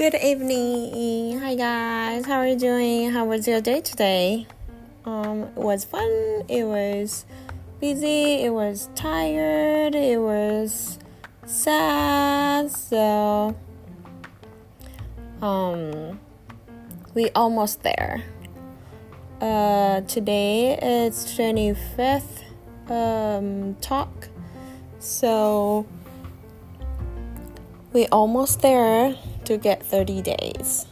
[0.00, 1.40] Good evening.
[1.40, 2.24] Hi guys.
[2.24, 3.10] How are you doing?
[3.10, 4.46] How was your day today?
[5.04, 6.10] Um, it was fun.
[6.48, 7.26] It was
[7.82, 8.40] busy.
[8.42, 9.94] It was tired.
[9.94, 10.98] It was
[11.44, 12.70] sad.
[12.70, 13.54] So,
[15.42, 16.18] um,
[17.12, 18.24] we almost there.
[19.38, 22.40] Uh, today it's 25th
[22.88, 24.30] um, talk.
[24.98, 25.84] So,
[27.93, 29.15] we almost there
[29.45, 30.85] to get 30 days.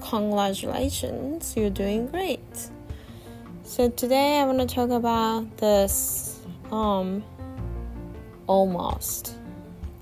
[0.00, 2.70] Congratulations, you're doing great.
[3.64, 7.24] So today I want to talk about this um
[8.46, 9.36] almost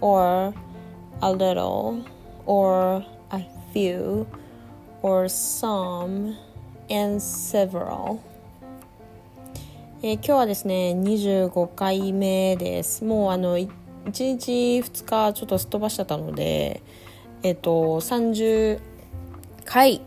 [0.00, 0.52] or
[1.22, 2.04] a little
[2.46, 4.26] or a few
[5.02, 6.36] or some
[6.90, 8.20] and several
[10.04, 13.56] えー、今日はですね25回目ですもうあの
[14.07, 16.81] 1日2日ちょっとすっ飛ばしちゃったので
[17.43, 18.79] えっ、と30
[19.65, 20.01] 回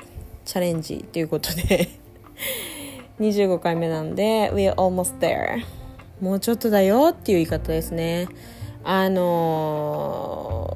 [0.44, 1.90] チャレンジということで
[3.20, 5.62] 25回目なんで We're almost there
[6.20, 8.28] もうちょっとだよっていう言い方ですね。
[8.82, 10.66] あの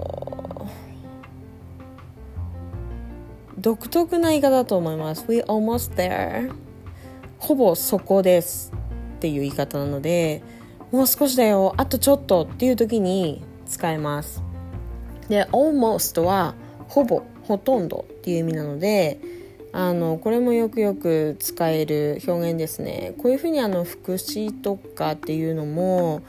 [3.57, 5.25] ー、独特な言い方だと思います。
[5.27, 6.53] We're almost there
[7.39, 8.73] ほぼそこです
[9.17, 10.43] っていう言い方なので
[10.95, 11.75] もう少しだよ。
[11.77, 14.45] あとちょっとっていう時に使えます。
[15.29, 16.55] で almost は
[16.87, 19.19] ほぼほとんどっていう意味なので
[19.73, 23.17] あのこれもよくよく使える表現ですね。
[23.19, 26.23] こういうふうにあの副詞とかっていうのも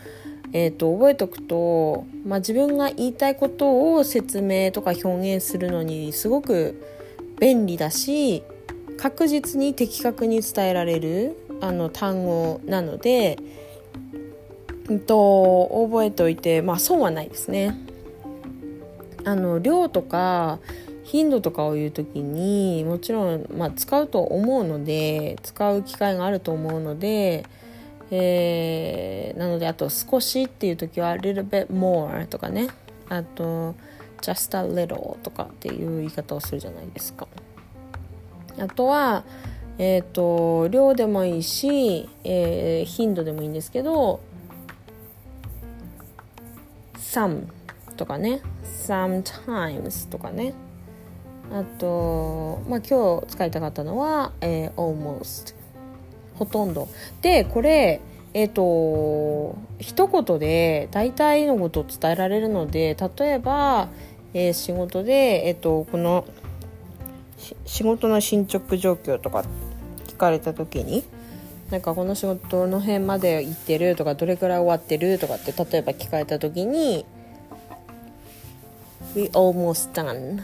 [0.52, 6.82] えーと、覚えておくと、まあ、自分が言いたいことを説明とか表現するのにすごく
[7.40, 8.42] 便利だし
[8.98, 13.38] 確実に的確に伝えられるあの単語なので、
[14.90, 17.76] うんと、覚えておいてまあ損はないですね。
[19.26, 20.60] あの量とか
[21.04, 27.46] 頻度とかを言う時にもちろん、まあ、使うと思うので使う機会があると思うので、
[28.12, 32.70] えー、なのであと少しっていう時は little bit more とかね
[33.10, 33.76] あと
[34.22, 37.28] just a little とかっていう言い方をするじゃないですか
[38.60, 39.24] あとは
[39.78, 44.22] えっ、ー、と量でもいいし、えー、頻度でもいいんですけど
[47.16, 47.48] some
[47.96, 48.42] とかね。
[48.64, 50.54] Sometimes とかね。
[51.52, 55.56] あと、まあ、今日使いたかったのは、えー、almost
[56.34, 56.90] ほとんど。
[57.22, 58.02] でこれ
[58.34, 63.90] えっ、ー、と一言で大体のことを伝えられるので例えば、
[64.34, 66.26] えー、仕事で、えーと、この
[67.66, 69.46] 仕事の進捗状況とか
[70.08, 71.06] 聞かれた時に
[71.70, 77.06] なんかこの仕事の辺まで行ってるとかどれくらい終わってるとかって例えば聞かれた時に
[79.16, 80.44] We almost done.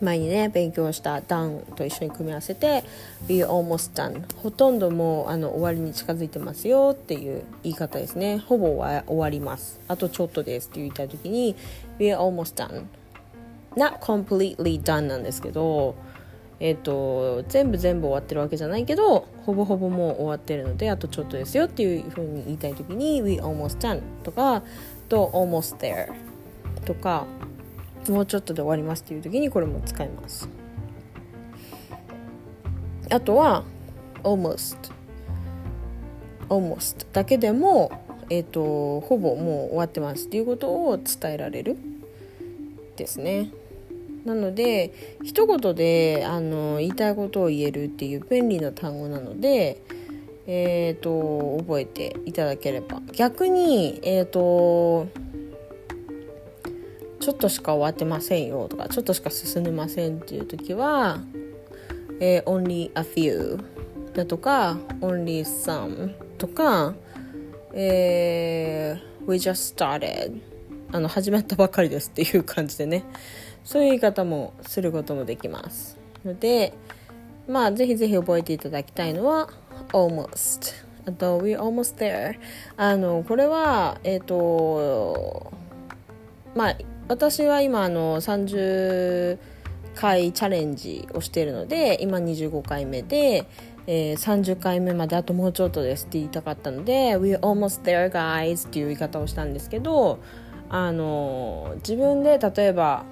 [0.00, 2.82] 前にね勉強した done と一緒に組み合わせて
[3.28, 4.24] We almost done.
[4.42, 8.38] ほとんどもうあの終わりに近づいてますよっていう言い方ですね。
[8.38, 9.80] ほぼ終わります。
[9.86, 11.54] あとちょっとですって言いたい時に
[12.00, 12.86] We almost done.
[13.76, 15.94] Not completely done なんですけど
[16.58, 24.62] え、ー、と全部全部終わってるわけじゃないけどほぼほぼもう終わってるのであとちょっとですよっていうふうに言いたい時に We almost done とか
[25.08, 26.12] と almost there
[26.84, 27.26] とか
[28.08, 30.48] もうちょっとで終わりますっていう時にこれも使います。
[33.10, 33.64] あとは
[34.22, 34.76] almost
[36.48, 37.90] almost だけでも
[38.30, 41.76] えっ、ー、とほぼもう終わってますっていうことを伝えられる
[42.96, 43.50] ですね。
[44.26, 44.92] なので
[45.22, 49.80] 一言であの言いたいことを言えるっていう便利な単語なので
[50.48, 53.00] えっ、ー、と覚えていただければ。
[53.12, 55.06] 逆にえっ、ー、と
[57.20, 61.18] ちょっとしか終わってませんよとかちょっとしか進んでませんっていう時は、
[62.20, 63.62] えー、only a few
[64.12, 66.94] だとか only some とか、
[67.72, 70.40] えー、we just started
[70.92, 73.04] あの始まったばかりですっていう感じでね。
[73.64, 76.72] そういう言い方もすることもできますので
[77.48, 79.48] まあぜひぜひ覚えていただきたいのは
[79.92, 80.72] almost.
[81.04, 82.36] あと we almost there.
[82.76, 85.52] あのこれはえっ、ー、と
[86.54, 86.76] まあ
[87.08, 89.38] 私は今あの30
[89.96, 93.46] 回チャレンジをしているので今25回目で、
[93.86, 100.18] えー、30回目まであともうちょっとですって言いたかったので「We're almost there guys」っていう言い方をしたんですけど
[100.68, 103.04] あの自分で例えば、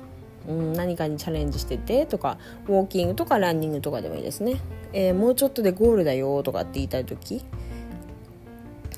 [0.49, 4.61] うん、何かにチャレンジしててとかウォーキングとかランニングとかでもいいですね、
[4.93, 7.45] えー、もうちょっとでゴールだよとかって言いたい時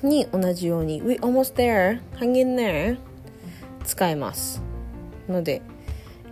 [0.03, 1.99] に同じように「We almost there.
[2.19, 2.97] hang in there」
[3.85, 4.61] 使えます。
[5.29, 5.61] ので、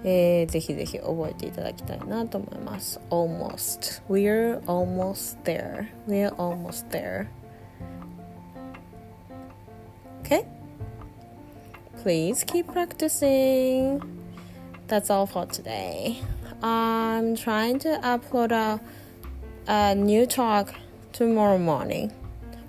[0.04, 3.00] えー、ぜひぜひ覚えていただきたいなと思います。
[3.10, 4.04] Almost.
[4.10, 5.88] We're almost there.
[6.08, 7.28] We're almost there.
[10.24, 10.46] Okay?
[12.06, 14.00] Please keep practicing
[14.86, 16.22] that's all for today
[16.62, 18.80] I'm trying to upload a,
[19.68, 20.76] a new talk
[21.14, 22.14] tomorrow morning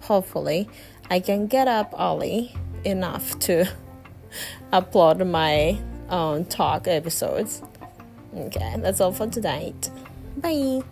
[0.00, 0.70] hopefully
[1.10, 3.66] I can get up early enough to
[4.72, 5.78] upload my
[6.08, 7.60] own talk episodes.
[8.34, 9.90] Okay, that's all for tonight.
[10.38, 10.82] Bye.